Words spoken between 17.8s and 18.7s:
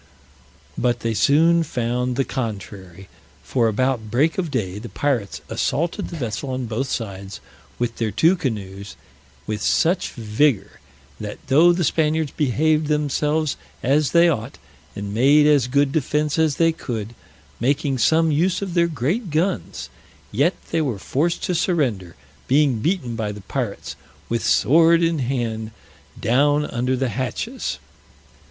some use